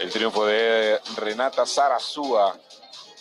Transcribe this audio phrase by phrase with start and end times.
[0.00, 2.58] El triunfo de Renata Sarazúa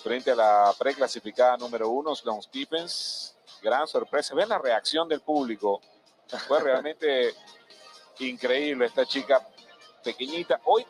[0.02, 3.36] frente a la preclasificada número uno, Sloan Stephens.
[3.62, 4.34] Gran sorpresa.
[4.34, 5.82] Ven la reacción del público.
[6.48, 7.36] Fue realmente
[8.20, 9.46] increíble esta chica
[10.02, 10.62] pequeñita.
[10.64, 10.88] Hoy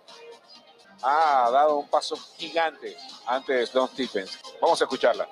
[1.01, 2.95] ha dado un paso gigante
[3.25, 4.37] ante Sloan Stephens.
[4.61, 5.27] Vamos a escucharla.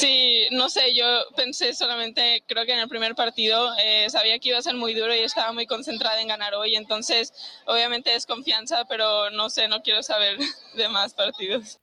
[0.00, 1.04] Sí, no sé, yo
[1.36, 4.94] pensé solamente, creo que en el primer partido eh, sabía que iba a ser muy
[4.94, 7.34] duro y estaba muy concentrada en ganar hoy, entonces
[7.66, 10.38] obviamente es confianza, pero no sé, no quiero saber
[10.74, 11.78] de más partidos.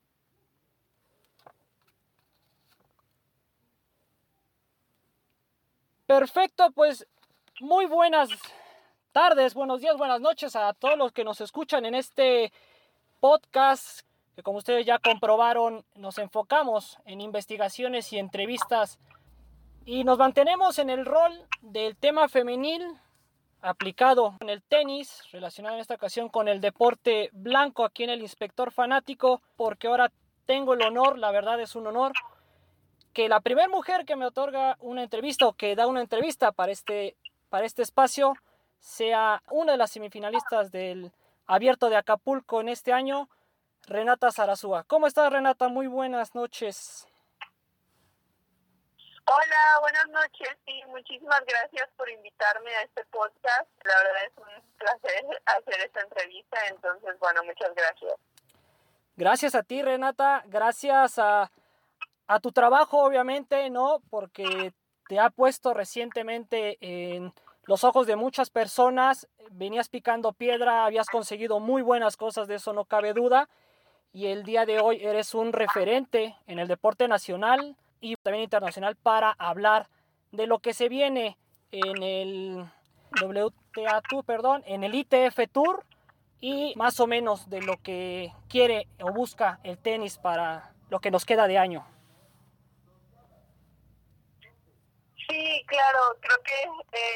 [6.07, 7.05] Perfecto, pues
[7.59, 8.29] muy buenas
[9.11, 12.51] tardes, buenos días, buenas noches a todos los que nos escuchan en este
[13.19, 14.06] podcast
[14.37, 18.99] que como ustedes ya comprobaron nos enfocamos en investigaciones y entrevistas.
[19.83, 22.85] Y nos mantenemos en el rol del tema femenil
[23.61, 28.21] aplicado en el tenis, relacionado en esta ocasión con el deporte blanco aquí en el
[28.21, 30.11] Inspector Fanático, porque ahora
[30.45, 32.11] tengo el honor, la verdad es un honor,
[33.13, 36.71] que la primera mujer que me otorga una entrevista o que da una entrevista para
[36.71, 37.17] este,
[37.49, 38.35] para este espacio
[38.77, 41.11] sea una de las semifinalistas del
[41.47, 43.29] Abierto de Acapulco en este año,
[43.87, 44.83] Renata Zarazúa.
[44.83, 45.69] ¿Cómo estás, Renata?
[45.69, 47.07] Muy buenas noches.
[49.25, 53.69] Hola, buenas noches y muchísimas gracias por invitarme a este podcast.
[53.85, 58.13] La verdad es un placer hacer esta entrevista, entonces, bueno, muchas gracias.
[59.15, 60.43] Gracias a ti, Renata.
[60.47, 61.49] Gracias a,
[62.27, 64.01] a tu trabajo, obviamente, ¿no?
[64.09, 64.73] Porque
[65.07, 69.29] te ha puesto recientemente en los ojos de muchas personas.
[69.51, 73.47] Venías picando piedra, habías conseguido muy buenas cosas, de eso no cabe duda
[74.17, 78.95] y el día de hoy eres un referente en el deporte nacional y también internacional
[78.95, 79.89] para hablar
[80.31, 81.37] de lo que se viene
[81.71, 82.65] en el
[83.21, 85.85] WTA Tour, perdón, en el ITF Tour
[86.41, 91.11] y más o menos de lo que quiere o busca el tenis para lo que
[91.11, 91.85] nos queda de año.
[95.29, 97.06] Sí, claro, creo que, eh,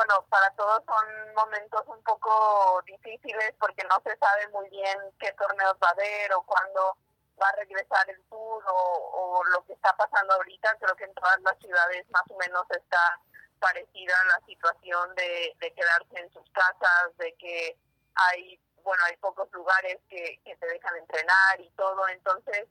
[0.00, 5.30] bueno, para todos son momentos un poco difíciles porque no se sabe muy bien qué
[5.32, 6.96] torneos va a haber o cuándo
[7.36, 10.74] va a regresar el tour o, lo que está pasando ahorita.
[10.80, 13.20] Creo que en todas las ciudades más o menos está
[13.58, 17.76] parecida la situación de, de quedarse en sus casas, de que
[18.14, 22.08] hay, bueno, hay pocos lugares que, que te dejan entrenar y todo.
[22.08, 22.68] Entonces,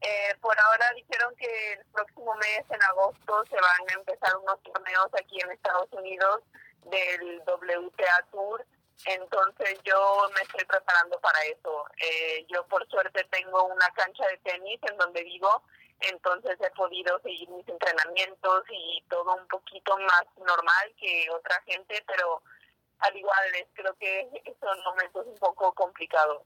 [0.00, 4.62] eh, por ahora dijeron que el próximo mes, en agosto, se van a empezar unos
[4.62, 6.42] torneos aquí en Estados Unidos
[6.84, 8.64] del WTA Tour.
[9.06, 11.84] Entonces yo me estoy preparando para eso.
[11.98, 15.62] Eh, yo por suerte tengo una cancha de tenis en donde vivo,
[16.00, 22.02] entonces he podido seguir mis entrenamientos y todo un poquito más normal que otra gente,
[22.06, 22.42] pero
[22.98, 23.44] al igual
[23.74, 24.28] creo que
[24.60, 26.42] son momentos un poco complicados.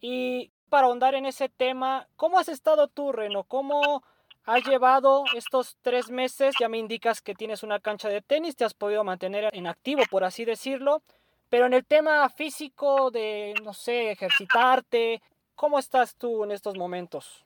[0.00, 3.44] Y para ahondar en ese tema, ¿cómo has estado tú, Reno?
[3.44, 4.02] ¿Cómo
[4.44, 6.54] has llevado estos tres meses?
[6.60, 10.02] Ya me indicas que tienes una cancha de tenis, te has podido mantener en activo,
[10.10, 11.02] por así decirlo.
[11.48, 15.22] Pero en el tema físico de, no sé, ejercitarte,
[15.54, 17.44] ¿cómo estás tú en estos momentos?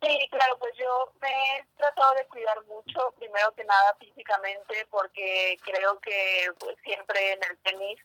[0.00, 5.58] Sí, claro, pues yo me he tratado de cuidar mucho, primero que nada físicamente, porque
[5.64, 7.98] creo que pues, siempre en el tenis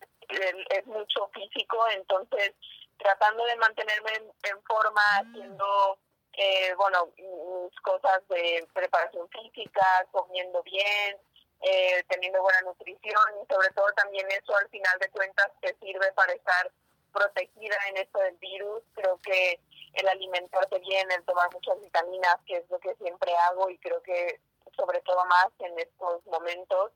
[0.69, 2.55] es mucho físico, entonces
[2.97, 4.11] tratando de mantenerme
[4.43, 5.29] en, forma, mm.
[5.29, 5.99] haciendo,
[6.33, 11.17] eh, bueno, mis cosas de preparación física, comiendo bien,
[11.61, 16.11] eh, teniendo buena nutrición y sobre todo también eso al final de cuentas te sirve
[16.13, 16.71] para estar
[17.13, 18.83] protegida en esto del virus.
[18.95, 19.59] Creo que
[19.93, 24.01] el alimentarte bien, el tomar muchas vitaminas, que es lo que siempre hago y creo
[24.01, 24.41] que
[24.75, 26.91] sobre todo más en estos momentos,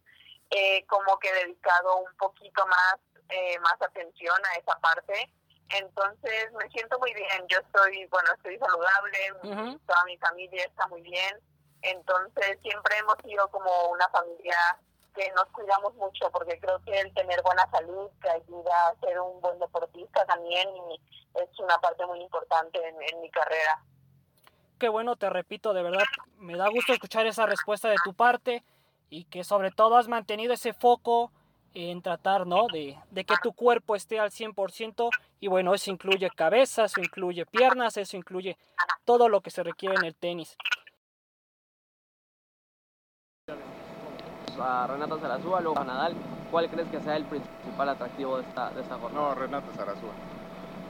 [0.49, 2.97] eh, como que he dedicado un poquito más,
[3.29, 5.29] eh, más atención a esa parte
[5.69, 11.01] entonces me siento muy bien, yo estoy, bueno, estoy saludable, toda mi familia está muy
[11.01, 11.39] bien,
[11.81, 14.55] entonces siempre hemos sido como una familia
[15.15, 19.19] que nos cuidamos mucho porque creo que el tener buena salud te ayuda a ser
[19.19, 21.01] un buen deportista también y
[21.35, 23.81] es una parte muy importante en, en mi carrera.
[24.79, 26.03] Qué bueno, te repito, de verdad,
[26.37, 28.63] me da gusto escuchar esa respuesta de tu parte
[29.09, 31.31] y que sobre todo has mantenido ese foco
[31.73, 32.67] en tratar, ¿no?
[32.71, 35.09] De, de, que tu cuerpo esté al 100%
[35.39, 38.57] y bueno, eso incluye cabeza, eso incluye piernas, eso incluye
[39.05, 40.57] todo lo que se requiere en el tenis.
[44.59, 46.15] A Renata Zarazúa, luego a Nadal,
[46.49, 49.29] ¿cuál crees que sea el principal atractivo de esta, de esta jornada?
[49.29, 50.11] No, Renata Zarazúa.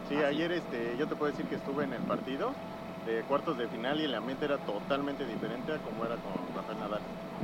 [0.07, 2.53] Sí, ¿Ah, ayer este, yo te puedo decir que estuve en el partido
[3.05, 6.79] de cuartos de final y el ambiente era totalmente diferente a como era con Rafael
[6.79, 7.01] Nadal.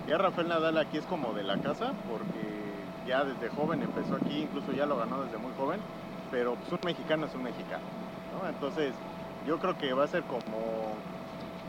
[0.08, 2.63] Ya Rafael Nadal aquí es como de la casa porque
[3.08, 5.80] ya desde joven empezó aquí, incluso ya lo ganó desde muy joven,
[6.32, 7.84] pero pues, un mexicano es un mexicano,
[8.34, 8.48] ¿no?
[8.48, 8.94] Entonces
[9.46, 10.96] yo creo que va a ser como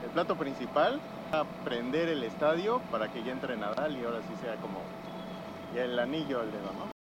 [0.04, 1.00] el plato principal,
[1.64, 4.80] prender el estadio para que ya entre Nadal y ahora sí sea como
[5.74, 6.94] el anillo al dedo, ¿no?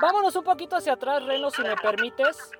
[0.00, 2.50] Vámonos un poquito hacia atrás, Reno, si me permites.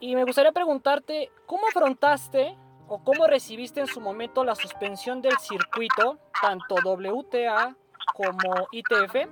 [0.00, 2.56] Y me gustaría preguntarte, ¿cómo afrontaste
[2.88, 7.74] o cómo recibiste en su momento la suspensión del circuito, tanto WTA
[8.14, 9.28] como ITF?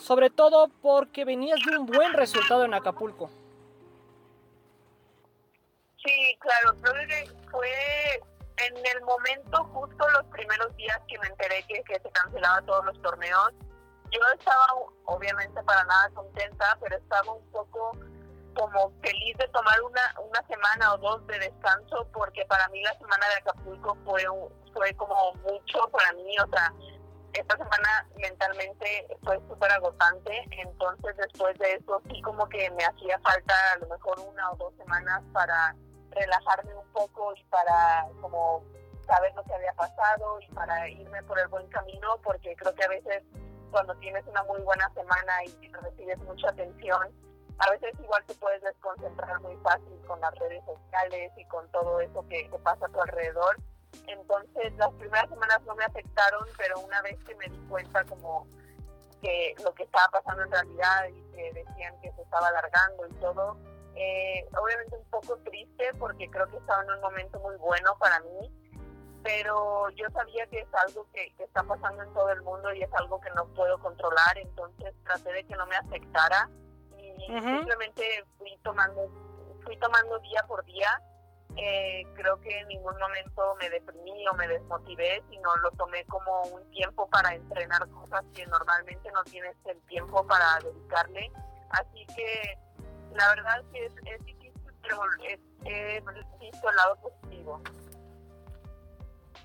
[0.00, 3.30] Sobre todo porque venías de un buen resultado en Acapulco.
[6.02, 7.68] Sí, claro, creo fue
[8.56, 12.84] en el momento, justo los primeros días que me enteré que, que se cancelaban todos
[12.86, 13.52] los torneos,
[14.10, 14.66] yo estaba
[15.04, 17.96] obviamente para nada contenta, pero estaba un poco
[18.54, 22.96] como feliz de tomar una, una semana o dos de descanso porque para mí la
[22.98, 24.24] semana de Acapulco fue,
[24.72, 26.72] fue como mucho para mí, o sea,
[27.32, 33.18] esta semana mentalmente fue súper agotante, entonces después de eso sí como que me hacía
[33.20, 35.74] falta a lo mejor una o dos semanas para
[36.10, 38.64] relajarme un poco y para como
[39.06, 42.84] saber lo que había pasado y para irme por el buen camino porque creo que
[42.84, 43.22] a veces
[43.70, 47.08] cuando tienes una muy buena semana y recibes mucha atención,
[47.60, 52.00] a veces igual te puedes desconcentrar muy fácil con las redes sociales y con todo
[52.00, 53.56] eso que, pasa a tu alrededor.
[54.06, 58.46] Entonces las primeras semanas no me afectaron, pero una vez que me di cuenta como
[59.20, 63.12] que lo que estaba pasando en realidad y que decían que se estaba alargando y
[63.14, 63.56] todo,
[63.94, 68.20] eh, obviamente un poco triste porque creo que estaba en un momento muy bueno para
[68.20, 68.50] mí
[69.22, 72.90] pero yo sabía que es algo que, está pasando en todo el mundo y es
[72.94, 76.48] algo que no puedo controlar, entonces traté de que no me afectara
[77.28, 79.08] y simplemente fui tomando,
[79.62, 80.88] fui tomando día por día.
[81.56, 86.42] Eh, creo que en ningún momento me deprimí o me desmotivé, sino lo tomé como
[86.42, 91.30] un tiempo para entrenar cosas que normalmente no tienes el tiempo para dedicarle.
[91.70, 92.58] Así que
[93.14, 95.00] la verdad que es, es difícil, pero
[95.64, 96.00] he
[96.40, 97.60] visto el lado positivo.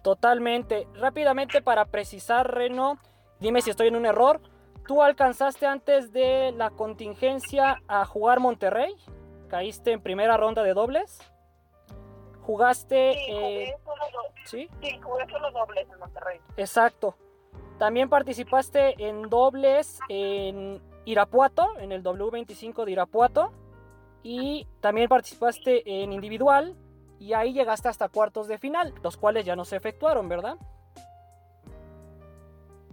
[0.05, 0.87] Totalmente.
[0.93, 2.99] Rápidamente para precisar, Reno,
[3.39, 4.39] dime si estoy en un error.
[4.87, 8.95] ¿Tú alcanzaste antes de la contingencia a jugar Monterrey?
[9.47, 11.19] ¿Caíste en primera ronda de dobles?
[12.41, 13.13] ¿Jugaste?
[13.13, 13.75] Sí, eh,
[14.45, 14.69] ¿sí?
[14.81, 16.39] sí, jugué solo dobles en Monterrey.
[16.57, 17.15] Exacto.
[17.79, 23.51] También participaste en dobles en Irapuato, en el W25 de Irapuato.
[24.21, 26.75] Y también participaste en individual
[27.19, 30.57] y ahí llegaste hasta cuartos de final, los cuales ya no se efectuaron, ¿verdad?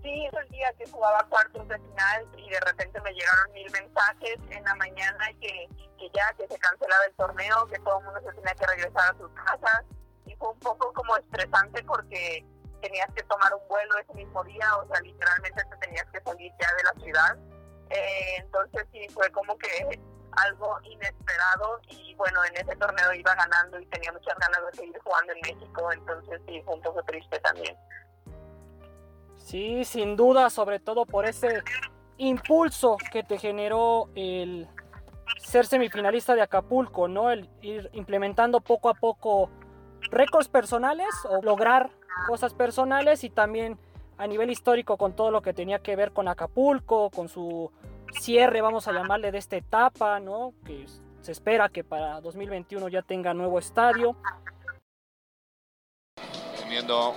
[0.02, 3.70] Sí, es el día que jugaba cuartos de final y de repente me llegaron mil
[3.70, 5.68] mensajes en la mañana que,
[5.98, 9.14] que ya, que se cancelaba el torneo, que todo el mundo se tenía que regresar
[9.14, 9.84] a sus casas
[10.26, 12.44] y fue un poco como estresante porque
[12.80, 16.52] tenías que tomar un vuelo ese mismo día, o sea, literalmente te tenías que salir
[16.60, 17.38] ya de la ciudad.
[17.90, 20.00] Eh, entonces sí, fue como que
[20.32, 24.98] algo inesperado y bueno, en ese torneo iba ganando y tenía muchas ganas de seguir
[24.98, 27.76] jugando en México, entonces sí, fue un poco triste también.
[29.36, 31.62] Sí, sin duda, sobre todo por ese
[32.18, 34.68] impulso que te generó el
[35.38, 37.30] ser semifinalista de Acapulco, ¿no?
[37.30, 39.50] El ir implementando poco a poco
[40.10, 41.90] récords personales o lograr
[42.26, 43.78] cosas personales y también
[44.18, 47.72] a nivel histórico con todo lo que tenía que ver con Acapulco, con su
[48.12, 50.52] cierre, vamos a llamarle, de esta etapa, ¿no?
[50.64, 50.86] Que
[51.22, 54.16] se espera que para 2021 ya tenga nuevo estadio.
[56.58, 57.14] Teniendo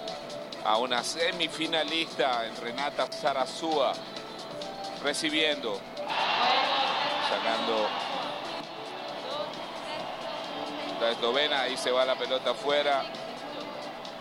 [0.65, 3.93] a una semifinalista en Renata Zarazúa,
[5.03, 5.79] recibiendo,
[7.29, 7.87] sacando
[10.99, 13.03] la eslovena, ahí se va la pelota afuera.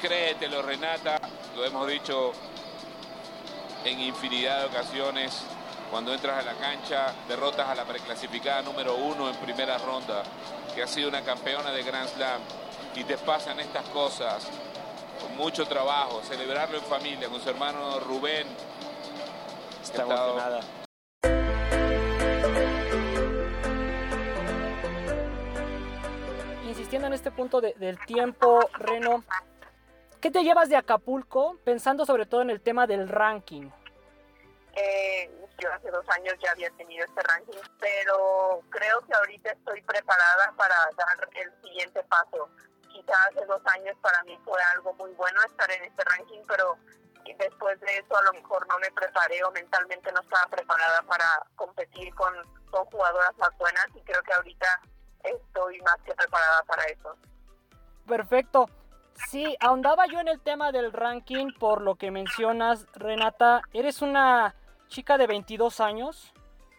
[0.02, 1.18] Créetelo, Renata,
[1.56, 2.32] lo hemos dicho
[3.86, 5.44] en infinidad de ocasiones
[5.90, 10.22] cuando entras a la cancha, derrotas a la preclasificada número uno en primera ronda,
[10.74, 12.40] que ha sido una campeona de Grand Slam,
[12.96, 14.46] y te pasan estas cosas
[15.34, 18.46] mucho trabajo, celebrarlo en familia, con su hermano Rubén.
[19.82, 20.60] Está emocionada.
[26.66, 29.24] Insistiendo en este punto del tiempo, Reno,
[30.20, 33.70] ¿qué te llevas de Acapulco pensando sobre todo en el tema del ranking?
[34.76, 39.82] Eh, yo hace dos años ya había tenido este ranking, pero creo que ahorita estoy
[39.82, 42.48] preparada para dar el siguiente paso.
[43.04, 46.76] Quizás hace dos años para mí fue algo muy bueno estar en este ranking, pero
[47.38, 51.24] después de eso a lo mejor no me preparé o mentalmente no estaba preparada para
[51.56, 52.32] competir con,
[52.70, 54.80] con jugadoras más buenas y creo que ahorita
[55.22, 57.16] estoy más que preparada para eso.
[58.06, 58.68] Perfecto.
[59.30, 63.62] Sí, ahondaba yo en el tema del ranking por lo que mencionas, Renata.
[63.72, 64.54] Eres una
[64.88, 66.34] chica de 22 años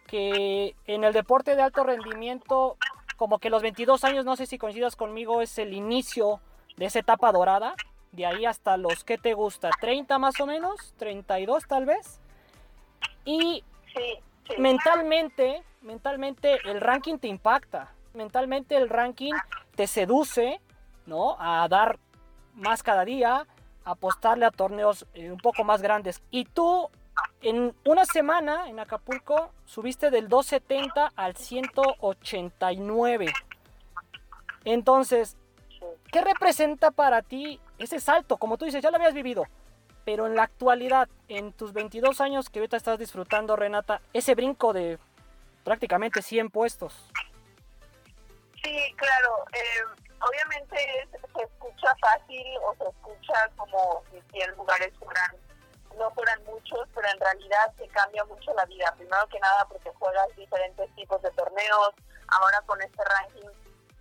[0.06, 2.76] que en el deporte de alto rendimiento,
[3.16, 6.40] como que los 22 años, no sé si coincidas conmigo, es el inicio
[6.76, 7.74] de esa etapa dorada.
[8.12, 12.20] De ahí hasta los que te gusta, 30 más o menos, 32 tal vez.
[13.24, 13.64] Y
[14.58, 17.92] mentalmente, mentalmente el ranking te impacta.
[18.14, 19.34] Mentalmente el ranking
[19.74, 20.60] te seduce,
[21.04, 21.36] ¿no?
[21.38, 21.98] A dar
[22.54, 23.46] más cada día,
[23.84, 26.22] apostarle a torneos eh, un poco más grandes.
[26.30, 26.88] Y tú
[27.42, 33.32] en una semana en Acapulco subiste del 270 al 189.
[34.64, 35.36] Entonces,
[36.10, 38.36] ¿qué representa para ti ese salto?
[38.36, 39.44] Como tú dices, ya lo habías vivido.
[40.04, 44.72] Pero en la actualidad, en tus 22 años que ahorita estás disfrutando, Renata, ese brinco
[44.72, 44.98] de
[45.64, 47.10] prácticamente 100 puestos.
[48.62, 49.44] Sí, claro.
[49.52, 50.76] Eh, obviamente
[51.34, 55.30] se escucha fácil o se escucha como si 100 lugares fueran,
[55.96, 58.92] no fueran muchos, pero en realidad se cambia mucho la vida.
[58.96, 61.90] Primero que nada porque juegas diferentes tipos de torneos.
[62.28, 63.48] Ahora con este ranking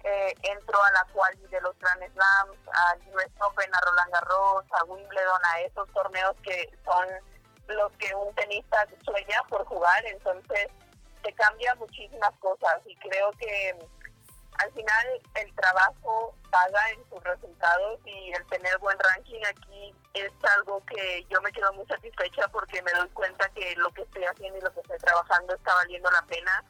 [0.04, 4.66] eh, entro a la cual de los Grand Slams, a US Open, a Roland Garros,
[4.72, 7.08] a Wimbledon, a esos torneos que son
[7.68, 10.06] los que un tenista sueña por jugar.
[10.06, 10.70] Entonces
[11.24, 13.76] se cambia muchísimas cosas y creo que
[14.58, 20.32] al final el trabajo paga en sus resultados y el tener buen ranking aquí es
[20.58, 24.24] algo que yo me quedo muy satisfecha porque me doy cuenta que lo que estoy
[24.24, 26.64] haciendo y lo que estoy trabajando está valiendo la pena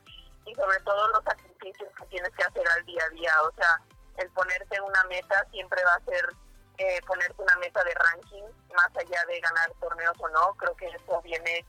[0.46, 3.32] y sobre todo los sacrificios que tienes que hacer al día a día.
[3.44, 3.82] O sea,
[4.18, 6.30] el ponerte una meta siempre va a ser
[6.77, 8.44] eh, ponerte una meta de ranking
[8.75, 10.54] más allá de ganar torneos o no.
[10.56, 11.65] Creo que eso viene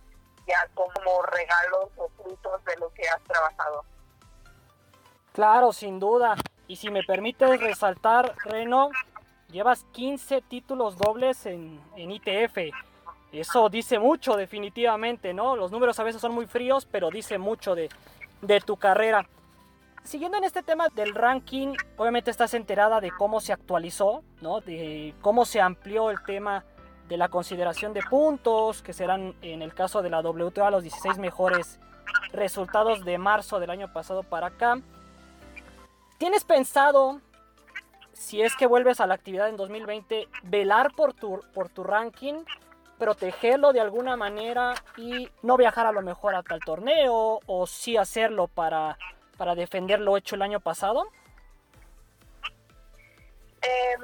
[0.46, 3.84] ya como regalos o frutos de lo que has trabajado.
[5.36, 6.34] Claro, sin duda.
[6.66, 8.88] Y si me permites resaltar, Reno,
[9.52, 12.74] llevas 15 títulos dobles en, ITF.
[13.32, 15.54] Eso dice mucho definitivamente, ¿no?
[15.54, 17.90] Los números a veces son muy fríos, pero dice mucho de,
[18.40, 19.28] de tu carrera.
[20.04, 24.62] Siguiendo en este tema del ranking, obviamente estás enterada de cómo se actualizó, ¿no?
[24.62, 26.64] De cómo se amplió el tema
[27.10, 31.18] de la consideración de puntos, que serán en el caso de la WTA los 16
[31.18, 31.78] mejores
[32.32, 34.80] resultados de marzo del año pasado para acá.
[36.18, 37.20] ¿Tienes pensado,
[38.14, 42.44] si es que vuelves a la actividad en 2020, velar por tu, por tu ranking,
[42.98, 47.98] protegerlo de alguna manera y no viajar a lo mejor a tal torneo o sí
[47.98, 48.96] hacerlo para,
[49.36, 51.06] para defender lo hecho el año pasado?
[53.60, 54.00] Em,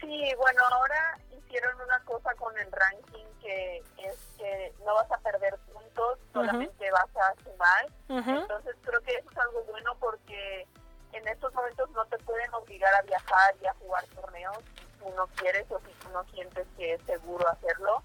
[0.00, 5.18] sí, bueno, ahora hicieron una cosa con el ranking que es que no vas a
[5.18, 7.86] perder puntos, solamente vas a sumar.
[8.08, 10.66] Entonces creo que eso es algo bueno porque
[11.16, 15.10] en estos momentos no te pueden obligar a viajar y a jugar torneos si tú
[15.16, 18.02] no quieres o si tú no sientes que es seguro hacerlo.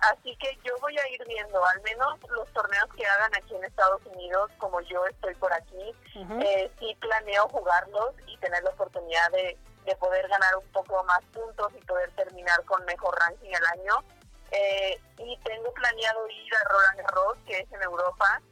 [0.00, 3.64] Así que yo voy a ir viendo, al menos los torneos que hagan aquí en
[3.64, 5.94] Estados Unidos, como yo estoy por aquí,
[6.42, 9.56] eh, sí planeo jugarlos y tener la oportunidad de,
[9.86, 14.04] de, poder ganar un poco más puntos y poder terminar con mejor ranking el año.
[14.50, 18.42] Eh, y tengo planeado ir a Roland Garros, que es en Europa,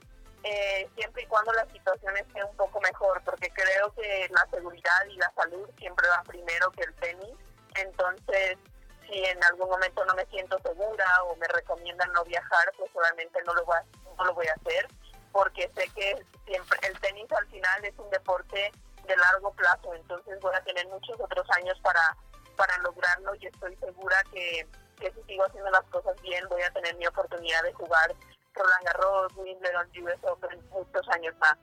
[0.45, 5.07] eh, siempre y cuando la situación esté un poco mejor, porque creo que la seguridad
[5.09, 7.35] y la salud siempre va primero que el tenis.
[7.77, 8.59] Entonces,
[9.07, 13.41] si en algún momento no me siento segura o me recomiendan no viajar, pues obviamente
[13.45, 13.85] no lo voy a,
[14.17, 14.89] no lo voy a hacer,
[15.33, 18.73] porque sé que siempre el tenis al final es un deporte
[19.07, 22.17] de largo plazo, entonces voy a tener muchos otros años para,
[22.57, 24.67] para lograrlo y estoy segura que,
[25.01, 28.15] que si sigo haciendo las cosas bien voy a tener mi oportunidad de jugar
[28.55, 31.57] Roland Garros, Wimbledon, US Open, muchos años más.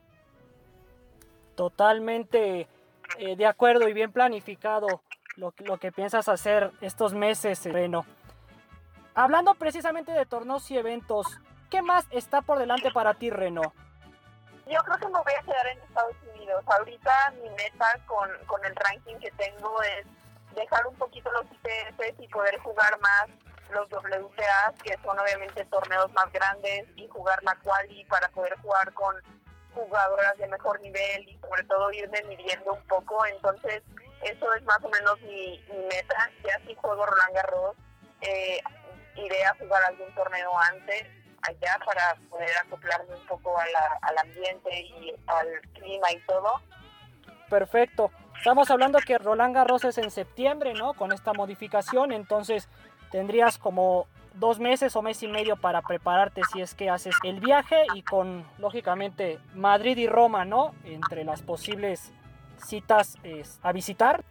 [1.55, 2.67] Totalmente
[3.17, 5.01] eh, de acuerdo y bien planificado
[5.35, 8.05] lo, lo que piensas hacer estos meses, Reno.
[9.15, 11.27] Hablando precisamente de torneos y eventos,
[11.69, 13.73] ¿qué más está por delante para ti, Reno?
[14.67, 16.63] Yo creo que me voy a quedar en Estados Unidos.
[16.67, 20.05] Ahorita mi meta con, con el ranking que tengo es
[20.55, 23.29] dejar un poquito los ITFs y poder jugar más
[23.71, 28.93] los WTA, que son obviamente torneos más grandes, y jugar la quali para poder jugar
[28.93, 29.15] con
[29.73, 33.25] jugadoras de mejor nivel y sobre todo irme midiendo un poco.
[33.25, 33.83] Entonces,
[34.21, 36.29] eso es más o menos mi, meta.
[36.43, 37.75] Ya si juego Roland Garros,
[38.21, 38.61] eh,
[39.15, 41.07] iré a jugar algún torneo antes
[41.47, 46.61] allá para poder acoplarme un poco al ambiente y al clima y todo.
[47.49, 48.11] Perfecto.
[48.37, 50.93] Estamos hablando que Roland Garros es en septiembre, ¿no?
[50.93, 52.69] Con esta modificación, entonces
[53.11, 57.39] tendrías como dos meses o mes y medio para prepararte si es que haces el
[57.39, 60.73] viaje y con lógicamente Madrid y Roma, ¿no?
[60.85, 62.13] Entre las posibles
[62.57, 63.17] citas
[63.61, 64.23] a visitar.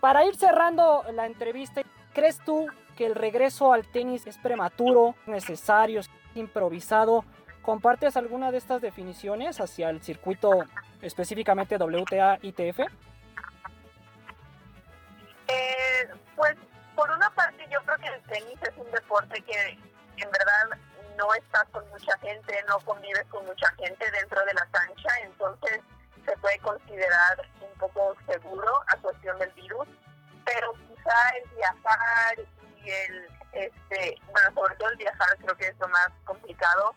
[0.00, 6.00] para ir cerrando la entrevista, ¿crees tú que el regreso al tenis es prematuro, necesario,
[6.34, 7.24] improvisado?
[7.62, 10.50] ¿Compartes alguna de estas definiciones hacia el circuito
[11.00, 12.80] específicamente WTA ITF?
[18.32, 19.78] Tenis es un deporte que
[20.16, 20.78] en verdad
[21.16, 25.80] no estás con mucha gente, no convives con mucha gente dentro de la cancha, entonces
[26.24, 29.86] se puede considerar un poco seguro a cuestión del virus,
[30.46, 32.38] pero quizá el viajar
[32.82, 36.94] y el, este, bueno, sobre todo el viajar creo que es lo más complicado,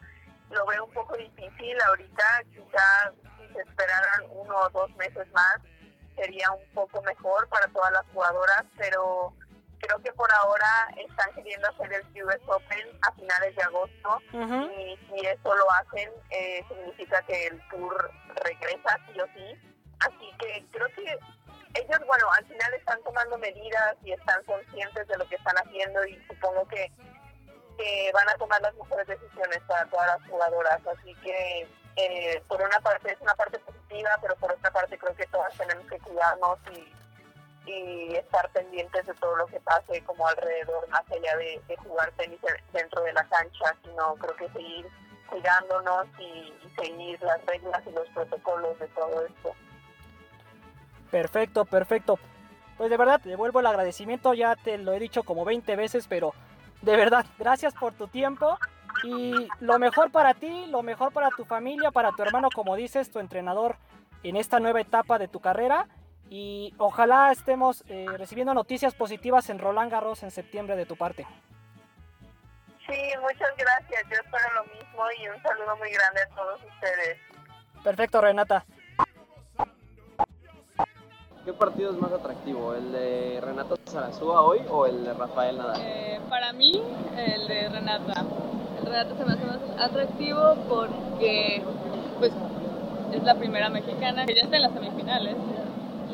[0.52, 5.58] lo veo un poco difícil ahorita, quizá si se esperaran uno o dos meses más
[6.16, 9.34] sería un poco mejor para todas las jugadoras, pero
[9.86, 14.98] creo que por ahora están queriendo hacer el US Open a finales de agosto y
[14.98, 18.12] si eso lo hacen eh, significa que el tour
[18.44, 19.60] regresa sí o sí.
[20.00, 21.20] Así que creo que
[21.76, 26.06] ellos, bueno, al final están tomando medidas y están conscientes de lo que están haciendo
[26.06, 26.92] y supongo que,
[27.78, 30.82] que van a tomar las mejores decisiones para todas las jugadoras.
[30.88, 35.16] Así que eh, por una parte es una parte positiva, pero por otra parte creo
[35.16, 37.05] que todas tenemos que cuidarnos y
[37.66, 42.40] y estar pendientes de todo lo que pase como alrededor, más allá de, jugar tenis
[42.74, 44.88] dentro de la cancha, sino creo que seguir
[45.30, 49.56] cuidándonos y, seguir las reglas y los protocolos de todo esto.
[51.10, 52.20] Perfecto, perfecto.
[52.78, 56.08] Pues de verdad, te devuelvo el agradecimiento, ya te lo he dicho como 20 veces,
[56.10, 56.34] pero
[56.82, 58.58] de verdad, gracias por tu tiempo
[59.04, 63.10] y lo mejor para ti, lo mejor para tu familia, para tu hermano, como dices,
[63.10, 63.78] tu entrenador
[64.24, 65.88] en esta nueva etapa de tu carrera
[66.30, 71.26] y ojalá estemos eh, recibiendo noticias positivas en Roland Garros en septiembre de tu parte.
[72.88, 74.04] Sí, muchas gracias.
[74.10, 77.18] Yo espero lo mismo y un saludo muy grande a todos ustedes.
[77.84, 78.66] Perfecto, Renata.
[81.44, 82.74] ¿Qué partido es más atractivo?
[82.74, 85.80] ¿El de Renata Zarazúa hoy o el de Rafael Nadal?
[85.80, 86.82] Eh, para mí,
[87.16, 88.26] el de Renata.
[88.80, 91.64] El Renata se me hace más atractivo porque
[92.18, 92.32] pues,
[93.14, 95.36] es la primera mexicana que ya está en las semifinales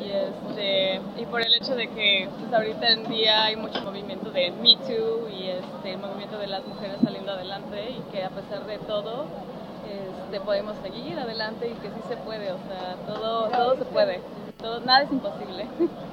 [0.04, 4.30] y, este, y por el hecho de que pues, ahorita en día hay mucho movimiento
[4.30, 8.30] de Me Too y este, el movimiento de las mujeres saliendo adelante y que a
[8.30, 9.26] pesar de todo
[9.86, 14.20] este, podemos seguir adelante y que sí se puede, o sea, todo, todo se puede,
[14.60, 15.66] todo, nada es imposible.